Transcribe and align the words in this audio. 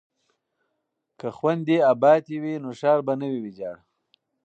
که 1.19 1.27
خویندې 1.37 1.77
ابادې 1.93 2.35
وي 2.41 2.55
نو 2.63 2.69
ښار 2.79 2.99
به 3.05 3.13
نه 3.19 3.27
وي 3.31 3.39
ویجاړ. 3.41 3.75